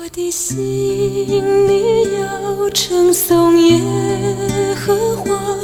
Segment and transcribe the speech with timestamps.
[0.00, 0.56] 我的心
[1.66, 3.80] 里要称颂耶
[4.76, 5.58] 和华，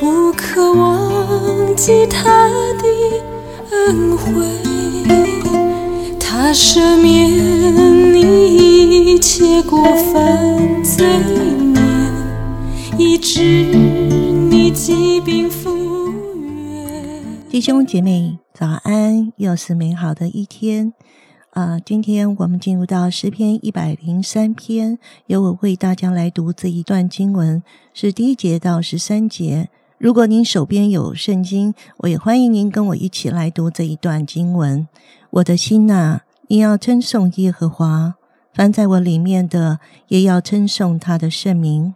[0.00, 2.84] 不可忘记他的
[3.70, 4.42] 恩惠。
[6.18, 9.80] 他赦免你一切过
[10.12, 11.06] 犯罪
[11.62, 11.80] 孽，
[12.98, 13.40] 医治
[14.50, 15.70] 你疾病复
[16.34, 17.24] 原。
[17.48, 19.32] 弟兄姐妹，早安！
[19.36, 20.92] 又是美好的一天。
[21.56, 27.62] 啊，今天我们进入到诗篇一百零三篇，由我为大家来读这一段经文，
[27.94, 29.70] 是第一节到十三节。
[29.96, 34.86] 如果您手边有圣经，我也欢迎您跟我一起来读这一段经文。
[35.30, 38.16] 我的心呐，你要称颂耶和华；
[38.52, 39.78] 凡在我里面的，
[40.08, 41.94] 也要称颂他的圣名。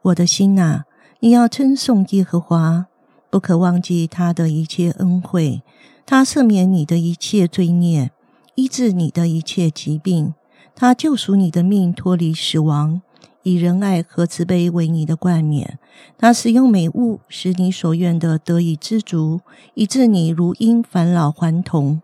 [0.00, 0.84] 我的心呐，
[1.20, 2.86] 你要称颂耶和华，
[3.28, 5.60] 不可忘记他的一切恩惠，
[6.06, 8.10] 他赦免你的一切罪孽。
[8.56, 10.32] 医治你的一切疾病，
[10.74, 13.02] 他救赎你的命脱离死亡，
[13.42, 15.78] 以仁爱和慈悲为你的冠冕。
[16.16, 19.42] 他使用美物使你所愿的得以知足，
[19.74, 22.00] 以致你如婴返老还童。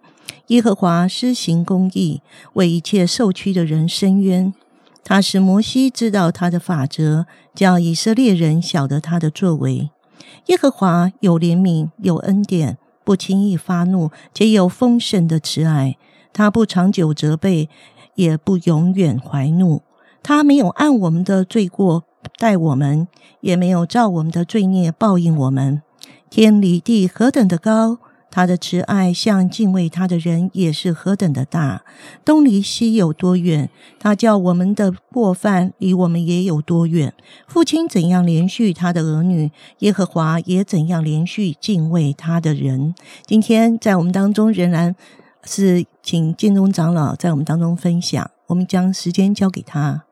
[0.48, 2.20] 耶和华施行公义，
[2.52, 4.52] 为一切受屈的人伸冤。
[5.02, 9.88] 他使摩西知道他的法则，叫以色列人晓得他的作为。
[10.48, 15.96] 耶和华有怜悯，有恩典，不轻易发怒，且有丰盛的慈爱。
[16.32, 17.68] 他不长久责备，
[18.14, 19.82] 也不永远怀怒。
[20.22, 22.04] 他没有按我们的罪过
[22.38, 23.08] 待我们，
[23.40, 25.82] 也没有照我们的罪孽报应我们。
[26.30, 27.98] 天离地何等的高，
[28.30, 31.82] 他的慈爱向敬畏他的人也是何等的大。
[32.24, 33.68] 东离西有多远？
[33.98, 37.12] 他叫我们的过犯离我们也有多远？
[37.46, 42.94] 父亲怎样连续他的儿女，耶和华也怎样连续敬畏他的人。
[43.26, 44.94] 今天在我们当中仍然。
[45.44, 48.30] 是，请建中长老在我们当中分享。
[48.48, 50.04] 我们将时间交给他。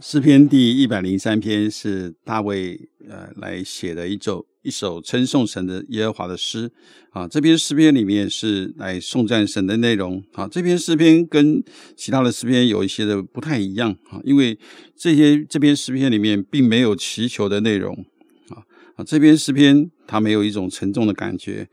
[0.00, 6.72] 诗篇第一百零三篇是大卫呃来写的一首一首称颂神的耶和华的诗
[7.10, 7.28] 啊。
[7.28, 10.48] 这篇诗篇里面是来颂赞神的内容啊。
[10.48, 11.62] 这篇诗篇跟
[11.94, 14.58] 其他的诗篇有一些的不太一样啊，因为
[14.96, 17.94] 这些这篇诗篇里面并没有祈求的内容
[18.48, 18.64] 啊
[18.96, 19.04] 啊。
[19.04, 21.68] 这篇诗篇它没有一种沉重的感觉。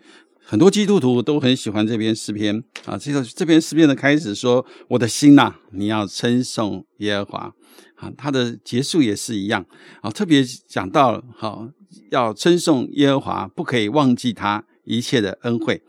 [0.50, 7.54] 很多基督徒都很喜欢这篇诗篇啊，这个这篇诗篇的开始说：“我的心呐，你要称颂耶和华。”
[7.98, 9.64] 啊，它的结束也是一样
[10.02, 11.70] 啊，特别讲到好
[12.10, 15.84] 要称颂耶和华，不可以忘记他一切的恩惠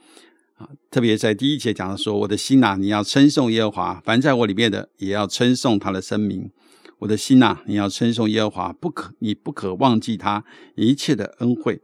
[0.56, 0.69] 啊。
[0.91, 6.50] 特别在第一节讲的说：“我的心呐，你要称颂耶和华，凡在我里面的也要称颂他的生名。
[6.98, 10.44] 我的心呐，你要称颂耶和华，不可你不可忘记他
[10.75, 11.81] 一切的恩惠。”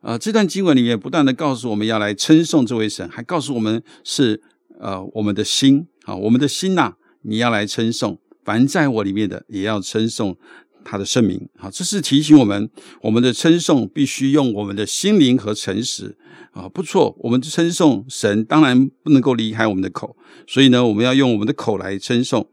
[0.00, 4.40] 啊，这段经文里面不断的告诉我们要来称颂这位神，还告诉我们是
[4.78, 10.36] 呃我们的心啊，我们的心呐，你要来称颂，凡在我里面的也要称颂
[10.84, 11.48] 他的圣名。
[11.56, 12.70] 好，这是提醒我们，
[13.02, 16.16] 我们的称颂必须用我们的心灵和诚实
[16.52, 20.16] 啊，不错，我们称颂神当然不能够离开我们的口，
[20.46, 22.48] 所以呢，我们要用我们的口来称颂，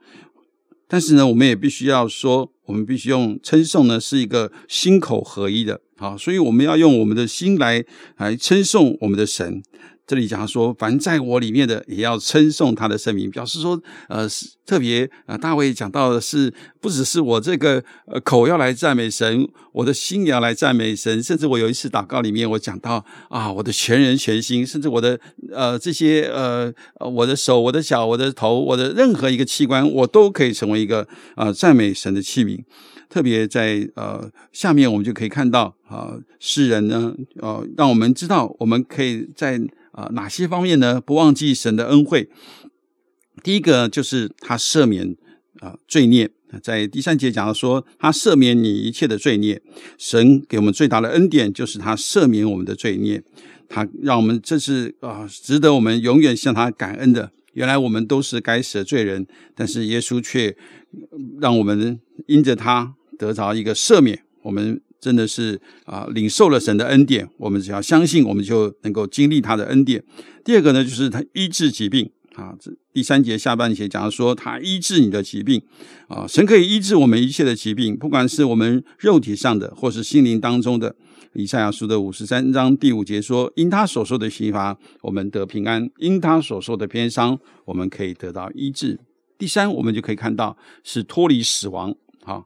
[0.87, 5.81] 但是呢，我们也必须要说，我们必须用称颂呢，是一个心口合一的。
[5.97, 7.83] 啊，所以我们要用我们的心来
[8.17, 9.63] 来称颂我们的神。
[10.07, 15.35] 这里讲说，凡在我里面的，也要称颂他的圣名，表示说，呃，是特别啊。
[15.35, 21.23] 大卫讲到的是，不只是我这个呃口要来赞美神，我的心也要来赞美神。
[21.23, 25.19] 甚至我有一次祷告里面，我讲到啊，我的全人全心，甚至我的
[25.51, 32.63] 呃这些呃我的手、我的脚、我的头、我的任何一个器官，我都可以成为一个啊赞美神的器皿。
[33.07, 39.59] 特别在呃下面，我们就可以看到啊，诗人呢，呃，让我们知道我们可以在
[39.95, 42.29] 啊哪些方面呢，不忘记神的恩惠。
[43.41, 45.15] 第一个就是他赦免
[45.59, 46.29] 啊罪孽，
[46.61, 49.61] 在第三节讲到说，他赦免你一切的罪孽。
[49.97, 53.23] 神给我们最大的恩典就是他赦免我们的罪孽，
[53.67, 57.31] 他让我们这是啊值得我们永远向他感恩的。
[57.53, 59.25] 原来我们都是该死的罪人，
[59.55, 60.57] 但是耶稣却
[61.39, 61.97] 让我们
[62.27, 64.23] 因着他得着一个赦免。
[64.41, 67.29] 我们真的是啊，领受了神的恩典。
[67.37, 70.03] 我们只要相信，我们就能够经历他的恩典。
[70.43, 72.55] 第二个呢，就是他医治疾病啊。
[72.59, 75.61] 这第三节下半节讲说，他医治你的疾病
[76.07, 76.25] 啊。
[76.25, 80.95] 神可以医治我们一切的疾病，不管是我们肉体上的，或是心灵当中的。
[81.35, 88.99] 以赛亚书的五十三章第五节说：“因他所受的刑罚，我们得平安；因他所受的偏伤，我们可以得到医治。”
[89.37, 91.93] 第三，我们就可以看到是脱离死亡。
[92.23, 92.43] 好，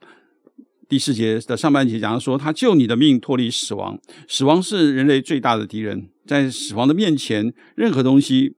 [0.89, 3.99] 第四节的上半节讲说，他救你的命脱离死亡。
[4.27, 8.55] 死亡是人类最大的敌人，在死亡的面前，任何东西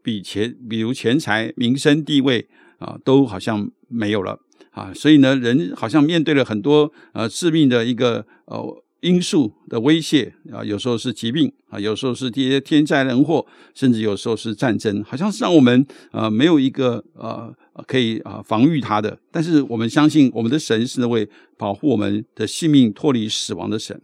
[0.00, 2.46] 比钱，比如钱财、名声、地位
[2.78, 4.38] 啊，都好像没有了
[4.70, 17.54] 啊，所以呢，人好像面对了很多呃致命的一个呃因素的威胁啊，有时候是疾病啊，有时候是这些天灾人祸，甚至有时候是战争，好像是让我们呃没有一个呃
[17.86, 19.18] 可以啊防御它的。
[19.30, 21.28] 但是我们相信我们的神是那位
[21.58, 24.00] 保护我们的性命脱离死亡的神。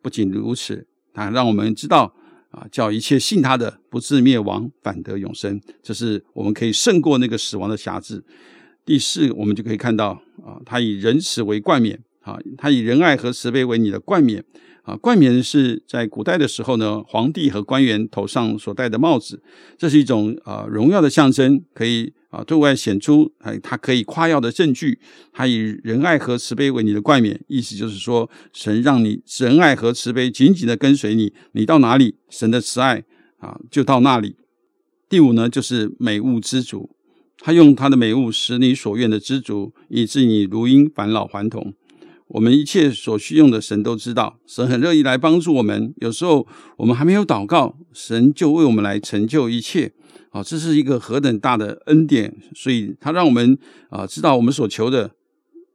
[0.00, 2.14] 不仅如此，啊，让我们知道
[2.50, 5.60] 啊，叫一切信他的不至灭亡，反得永生。
[5.82, 8.24] 这是我们可以胜过那个死亡的辖制。
[8.86, 14.42] 第四，我们就可以看到啊，他以仁慈为冠冕，啊，他以仁爱和慈悲为你的冠冕，
[14.82, 19.42] 啊，冠冕是在古代的时候呢，皇帝和官员头上所戴的帽子，
[19.78, 24.98] 这是一种啊荣耀的象征，可以啊对外显出，哎，他可以夸耀的证据。
[25.32, 33.04] 他以仁爱和慈悲为你的冠冕，意思就是说，神让你仁爱和慈悲紧紧的跟随你，你到哪里，神的慈爱
[33.38, 34.36] 啊就到那里。
[35.08, 36.90] 第五呢，就是美物知足。
[37.38, 41.74] 他用他的美物使你所愿的知足，以致你如因返老还童。
[42.28, 44.38] 我们一切所需用的，神都知道。
[44.46, 45.94] 神很乐意来帮助我们。
[45.98, 46.46] 有时候
[46.78, 49.92] 我们还没有祷告，神就为我们来成就一切。
[50.30, 52.34] 啊，这是一个何等大的恩典！
[52.56, 53.56] 所以，他让我们
[53.88, 55.12] 啊知道我们所求的，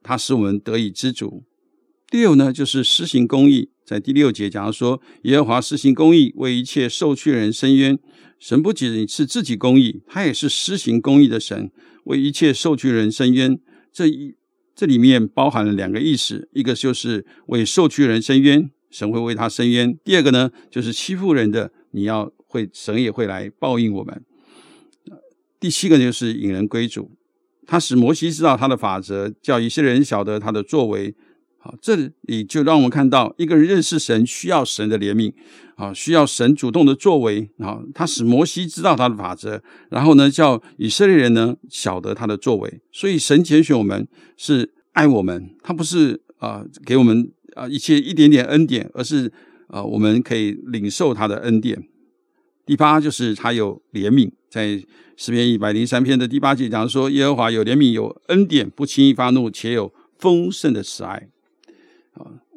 [0.03, 1.45] 他使我们得以知足。
[2.09, 3.69] 第六呢，就是施行公义。
[3.85, 7.97] 在第六节讲说，耶和华施行公义，为一切受屈人伸冤。
[8.37, 11.71] 神不仅是自己公义，他也是施行公义的神，
[12.03, 13.57] 为一切受屈人伸冤。
[13.93, 14.35] 这一
[14.79, 24.23] 这里面包含了两个意思：一个就是为受屈人伸冤，神会为他伸冤；第二个呢，就是欺负人的，你要会神也会来报应我们。
[25.59, 27.11] 第七个就是引人归主，
[27.67, 31.13] 他使摩西知道他的法则，叫一些人晓得他的作为。
[31.61, 35.33] 好，这里就让我们看到，一个人认识神需要神的怜悯，
[35.75, 42.79] 啊，需要神主动的作为，啊，他使摩西知道他的法则，然后呢，叫以色列人呢晓得他的作为。
[42.93, 44.07] 所以神拣选我们
[44.37, 49.29] 是爱我们，他不是啊给我们啊一切一点点恩典，而是
[49.67, 51.83] 啊我们可以领受他的恩典。
[52.65, 54.81] 第八就是他有怜悯，在
[55.17, 61.27] 诗篇一百零三篇的第八节讲说，耶和华有怜悯，有恩典，不轻易发怒，且有丰盛的慈爱。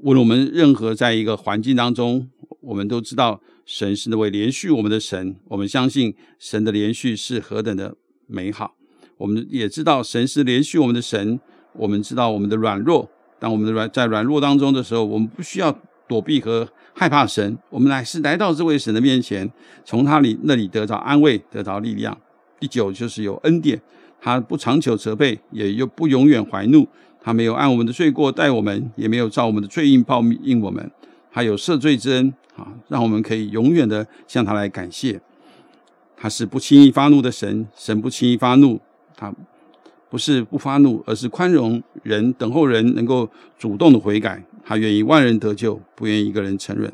[0.02, 2.28] 无论我们任何在一个环境当中，
[2.60, 5.36] 我们都知道神是那位连续我们的神。
[5.48, 7.94] 我们相信神的连续是何等的
[8.26, 8.74] 美好。
[9.18, 11.38] 我们也知道神是连续我们的神。
[11.74, 15.74] 我们知道我们的软弱，当我们的软在软弱当中的时候，我们不需要
[16.06, 17.56] 躲避和害怕神。
[17.70, 19.50] 我们乃是来到这位神的面前，
[19.82, 22.14] 从他里那里得到安慰，得到力量。
[22.60, 23.80] 第九就是有恩典，
[24.20, 26.86] 他不长久责备，也又不永远怀怒。
[27.22, 30.90] 他没有按我们的罪过待我们，也没有照我们的罪应报应我们。
[31.30, 35.20] 他有赦罪之恩啊，让我们可以永远的向他来感谢。
[36.16, 38.80] 他是不轻易发怒的神，神不轻易发怒，
[39.16, 39.32] 他
[40.10, 43.28] 不是不发怒，而是宽容人，等候人能够
[43.58, 44.44] 主动的悔改。
[44.64, 46.92] 他愿意万人得救，不愿意一个人承认。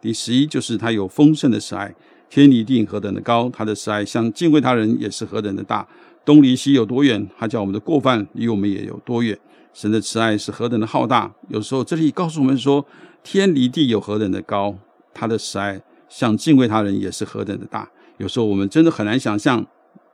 [0.00, 1.94] 第十一就是他有丰盛的慈爱，
[2.28, 5.86] 天离地何等的高，他的慈爱像敬畏他人也是何等的大。
[6.24, 7.26] 东离西有多远？
[7.38, 9.38] 他叫我们的过犯离我们也有多远。
[9.72, 11.32] 神的慈爱是何等的浩大。
[11.48, 12.84] 有时候这里告诉我们说，
[13.22, 14.74] 天离地有何等的高，
[15.12, 17.90] 他的慈爱像敬畏他人也是何等的大。
[18.18, 19.66] 有时候我们真的很难想象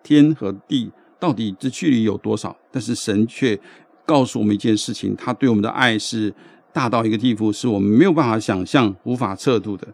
[0.02, 3.58] 天和地到底这距离有多少，但是神却
[4.06, 6.34] 告诉我们一件事情：他对我们的爱是
[6.72, 9.86] 大到一个地步，是我们没有办法想象、无法测度的。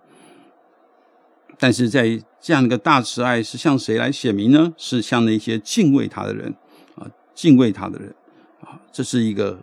[1.58, 4.72] 但是在这样一个大慈爱是向谁来显明呢？
[4.76, 6.54] 是向那些敬畏他的人
[6.96, 8.14] 啊，敬畏他的人
[8.60, 9.58] 啊，这是一个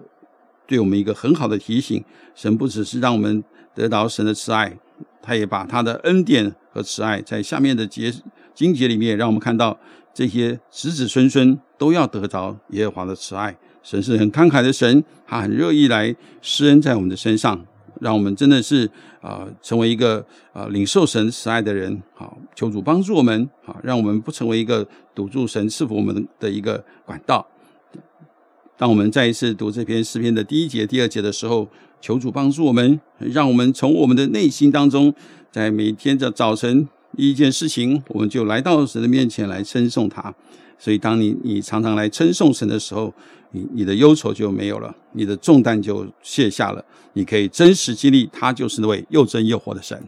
[0.65, 2.03] 对我们一个很好的提醒。
[2.35, 3.43] 神不只是让我们
[3.75, 4.77] 得到神的慈爱，
[5.21, 8.11] 他也把他的恩典和慈爱在下面的节
[8.55, 9.79] 经节里面，让我们看到
[10.13, 13.55] 这些子子孙孙都要得着耶和华的慈爱。
[13.83, 17.65] 神是很慷慨的神，他很乐意来施恩在我们的身上。
[18.03, 18.89] 让我们真的是
[19.21, 22.03] 啊，成为一个啊领受神慈爱的人。
[22.13, 27.47] 好，求主帮助我们，好，让我们不成为一个堵住神赐福我们的一个管道。
[28.75, 31.69] 当我们再一次读这篇诗篇的第一节、第二节的时候，
[32.01, 35.13] 求主帮助我们，让我们从我们的内心当中，
[35.49, 40.33] 在每天的早晨第一件事情，我们就来到神的面前来称颂他。
[40.79, 43.13] 所以，当你你常常来称颂神的时候，
[43.51, 50.01] 你你的忧愁就没有了，你的重担就卸下了，你可以真实激励他就是那位又真又活的神。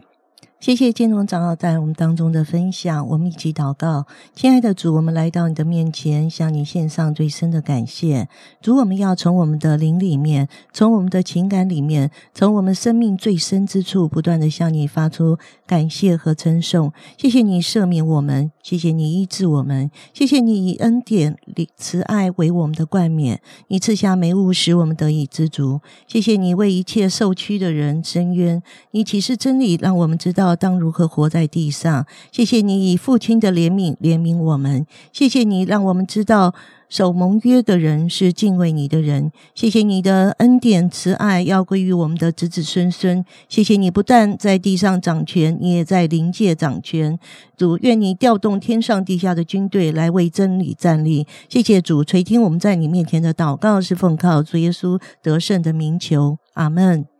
[0.58, 8.26] 谢谢建龙长老在我们当中的分享，我们一起祷告，亲爱的主，我们来到你的面前，向你献上最深的感谢。
[8.62, 16.90] 主，我们要从我们的灵里面，从我们的情感里面，从我们生命最深之处，不断的向你发出感谢和称颂。
[17.18, 21.36] 谢谢你赦免我们，谢谢你医治我们，谢谢你以恩典、
[21.76, 25.80] 慈爱为我们的冠冕，你赐下美物使我们得以知足。
[26.08, 30.56] 谢谢你为一切受屈的人伸冤，你启示真理，让我们知道道。
[30.66, 32.06] 当如何活在地上？
[32.32, 36.54] 谢谢你以父亲的怜悯怜悯我们，谢谢你让我们知道
[36.88, 39.30] 守盟约的人是敬畏你的人。
[39.54, 43.24] 谢谢你的恩典慈爱要归于我们的子子孙孙。
[43.48, 47.18] 谢谢你不但在地上掌权，你也在灵界掌权。
[47.56, 51.26] 主，愿你调动天上地下的军队来为真理站立。
[51.48, 56.38] 谢谢主垂听我们在你面前的祷告，是奉靠主耶稣得胜的名求。
[56.54, 57.15] 阿门。